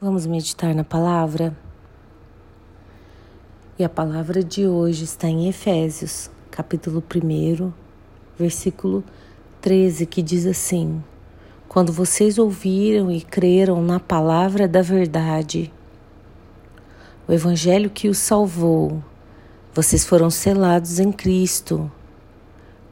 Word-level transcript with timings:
Vamos 0.00 0.26
meditar 0.26 0.76
na 0.76 0.84
palavra? 0.84 1.56
E 3.76 3.82
a 3.82 3.88
palavra 3.88 4.44
de 4.44 4.64
hoje 4.64 5.02
está 5.02 5.26
em 5.26 5.48
Efésios, 5.48 6.30
capítulo 6.52 7.02
1, 7.02 7.72
versículo 8.38 9.02
13, 9.60 10.06
que 10.06 10.22
diz 10.22 10.46
assim: 10.46 11.02
Quando 11.68 11.92
vocês 11.92 12.38
ouviram 12.38 13.10
e 13.10 13.20
creram 13.20 13.82
na 13.82 13.98
palavra 13.98 14.68
da 14.68 14.82
verdade, 14.82 15.72
o 17.26 17.32
evangelho 17.32 17.90
que 17.90 18.08
os 18.08 18.18
salvou, 18.18 19.02
vocês 19.74 20.04
foram 20.04 20.30
selados 20.30 21.00
em 21.00 21.10
Cristo 21.10 21.90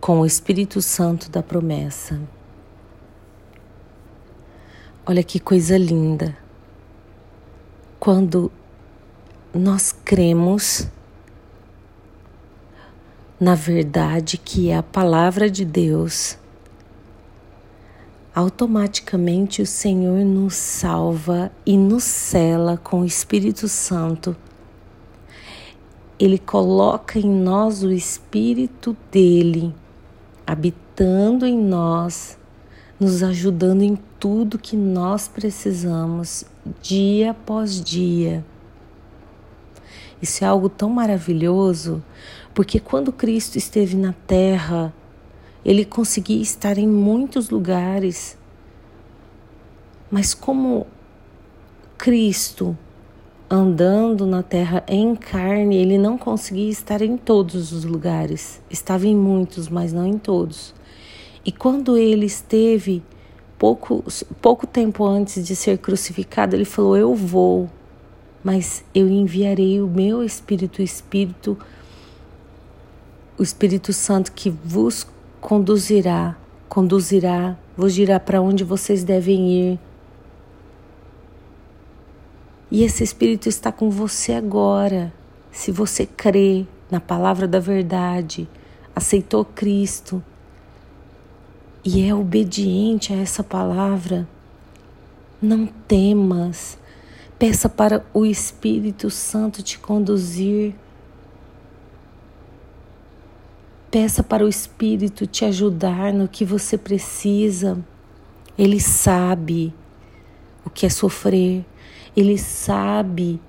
com 0.00 0.22
o 0.22 0.26
Espírito 0.26 0.82
Santo 0.82 1.30
da 1.30 1.40
promessa. 1.40 2.20
Olha 5.06 5.22
que 5.22 5.38
coisa 5.38 5.78
linda 5.78 6.45
quando 8.06 8.52
nós 9.52 9.90
cremos 9.90 10.86
na 13.40 13.56
verdade 13.56 14.38
que 14.38 14.70
é 14.70 14.76
a 14.76 14.82
palavra 14.82 15.50
de 15.50 15.64
Deus, 15.64 16.38
automaticamente 18.32 19.60
o 19.60 19.66
Senhor 19.66 20.24
nos 20.24 20.54
salva 20.54 21.50
e 21.66 21.76
nos 21.76 22.04
cela 22.04 22.76
com 22.76 23.00
o 23.00 23.04
Espírito 23.04 23.66
Santo. 23.66 24.36
Ele 26.16 26.38
coloca 26.38 27.18
em 27.18 27.28
nós 27.28 27.82
o 27.82 27.90
Espírito 27.90 28.96
dele, 29.10 29.74
habitando 30.46 31.44
em 31.44 31.58
nós, 31.58 32.38
nos 32.98 33.22
ajudando 33.22 33.82
em 33.82 33.96
tudo 34.18 34.58
que 34.58 34.76
nós 34.76 35.28
precisamos 35.28 36.44
dia 36.80 37.32
após 37.32 37.80
dia. 37.80 38.44
Isso 40.20 40.42
é 40.42 40.46
algo 40.46 40.68
tão 40.68 40.88
maravilhoso, 40.88 42.02
porque 42.54 42.80
quando 42.80 43.12
Cristo 43.12 43.56
esteve 43.56 43.96
na 43.96 44.14
terra, 44.26 44.92
ele 45.64 45.84
conseguia 45.84 46.40
estar 46.40 46.78
em 46.78 46.88
muitos 46.88 47.50
lugares. 47.50 48.38
Mas 50.10 50.32
como 50.32 50.86
Cristo 51.98 52.76
andando 53.48 54.26
na 54.26 54.42
terra 54.42 54.82
em 54.88 55.14
carne, 55.14 55.76
ele 55.76 55.98
não 55.98 56.16
conseguia 56.16 56.70
estar 56.70 57.02
em 57.02 57.16
todos 57.16 57.72
os 57.72 57.84
lugares. 57.84 58.60
Estava 58.70 59.06
em 59.06 59.14
muitos, 59.14 59.68
mas 59.68 59.92
não 59.92 60.06
em 60.06 60.18
todos. 60.18 60.74
E 61.46 61.52
quando 61.52 61.96
ele 61.96 62.26
esteve 62.26 63.04
pouco, 63.56 64.02
pouco 64.42 64.66
tempo 64.66 65.04
antes 65.04 65.46
de 65.46 65.54
ser 65.54 65.78
crucificado, 65.78 66.56
ele 66.56 66.64
falou: 66.64 66.96
Eu 66.96 67.14
vou, 67.14 67.70
mas 68.42 68.84
eu 68.92 69.08
enviarei 69.08 69.80
o 69.80 69.86
meu 69.86 70.24
Espírito, 70.24 70.80
o 70.80 70.82
Espírito, 70.82 71.56
o 73.38 73.44
Espírito 73.44 73.92
Santo 73.92 74.32
que 74.32 74.50
vos 74.50 75.06
conduzirá, 75.40 76.36
conduzirá, 76.68 77.56
vos 77.76 77.94
dirá 77.94 78.18
para 78.18 78.42
onde 78.42 78.64
vocês 78.64 79.04
devem 79.04 79.52
ir. 79.52 79.78
E 82.72 82.82
esse 82.82 83.04
Espírito 83.04 83.48
está 83.48 83.70
com 83.70 83.88
você 83.88 84.32
agora. 84.32 85.12
Se 85.52 85.70
você 85.70 86.04
crê 86.04 86.66
na 86.90 86.98
palavra 87.00 87.46
da 87.46 87.60
verdade, 87.60 88.48
aceitou 88.96 89.44
Cristo, 89.44 90.20
e 91.86 92.02
é 92.02 92.12
obediente 92.12 93.12
a 93.12 93.16
essa 93.16 93.44
palavra, 93.44 94.26
não 95.40 95.66
temas. 95.66 96.76
Peça 97.38 97.68
para 97.68 98.04
o 98.12 98.26
Espírito 98.26 99.08
Santo 99.08 99.62
te 99.62 99.78
conduzir. 99.78 100.74
Peça 103.88 104.24
para 104.24 104.44
o 104.44 104.48
Espírito 104.48 105.28
te 105.28 105.44
ajudar 105.44 106.12
no 106.12 106.26
que 106.26 106.44
você 106.44 106.76
precisa. 106.76 107.78
Ele 108.58 108.80
sabe 108.80 109.72
o 110.64 110.70
que 110.70 110.86
é 110.86 110.88
sofrer, 110.88 111.64
ele 112.16 112.36
sabe 112.36 113.40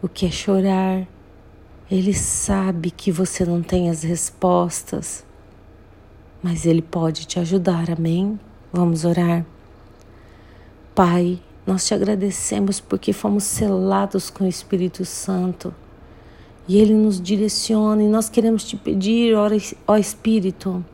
o 0.00 0.08
que 0.08 0.24
é 0.24 0.30
chorar, 0.30 1.04
ele 1.90 2.14
sabe 2.14 2.92
que 2.92 3.10
você 3.10 3.44
não 3.44 3.60
tem 3.60 3.90
as 3.90 4.04
respostas 4.04 5.24
mas 6.42 6.66
Ele 6.66 6.82
pode 6.82 7.26
te 7.26 7.38
ajudar, 7.38 7.90
amém? 7.90 8.38
Vamos 8.72 9.04
orar. 9.04 9.44
Pai, 10.94 11.40
nós 11.66 11.86
te 11.86 11.94
agradecemos 11.94 12.80
porque 12.80 13.12
fomos 13.12 13.44
selados 13.44 14.28
com 14.28 14.44
o 14.44 14.48
Espírito 14.48 15.04
Santo 15.04 15.72
e 16.66 16.78
Ele 16.78 16.94
nos 16.94 17.20
direciona 17.20 18.02
e 18.02 18.08
nós 18.08 18.28
queremos 18.28 18.64
te 18.64 18.76
pedir, 18.76 19.34
ó 19.86 19.96
Espírito, 19.96 20.84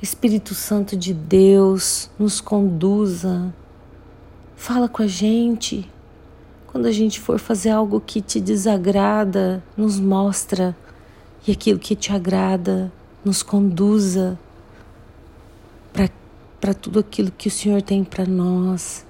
Espírito 0.00 0.54
Santo 0.54 0.96
de 0.96 1.12
Deus, 1.12 2.10
nos 2.18 2.40
conduza, 2.40 3.52
fala 4.54 4.88
com 4.88 5.02
a 5.02 5.06
gente. 5.06 5.90
Quando 6.66 6.86
a 6.86 6.92
gente 6.92 7.18
for 7.18 7.38
fazer 7.38 7.70
algo 7.70 8.00
que 8.00 8.20
te 8.20 8.40
desagrada, 8.40 9.62
nos 9.76 9.98
mostra 9.98 10.76
e 11.46 11.52
aquilo 11.52 11.78
que 11.78 11.96
te 11.96 12.12
agrada, 12.12 12.92
nos 13.28 13.42
conduza 13.42 14.38
para 16.58 16.72
tudo 16.72 16.98
aquilo 16.98 17.30
que 17.30 17.48
o 17.48 17.50
Senhor 17.50 17.82
tem 17.82 18.02
para 18.02 18.24
nós, 18.24 19.06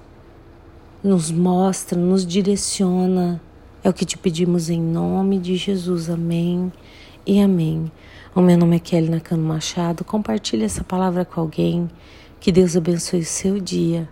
nos 1.01 1.31
mostra, 1.31 1.97
nos 1.97 2.27
direciona. 2.27 3.41
É 3.81 3.89
o 3.89 3.93
que 3.93 4.03
te 4.03 4.17
pedimos 4.17 4.69
em 4.69 4.81
nome 4.81 5.39
de 5.39 5.55
Jesus. 5.55 6.09
Amém 6.09 6.69
e 7.25 7.39
amém. 7.39 7.89
O 8.35 8.41
meu 8.41 8.57
nome 8.57 8.75
é 8.75 8.79
Kelly 8.79 9.07
Nakano 9.07 9.41
Machado. 9.41 10.03
Compartilhe 10.03 10.65
essa 10.65 10.83
palavra 10.83 11.23
com 11.23 11.39
alguém. 11.39 11.89
Que 12.41 12.51
Deus 12.51 12.75
abençoe 12.75 13.21
o 13.21 13.25
seu 13.25 13.57
dia. 13.57 14.09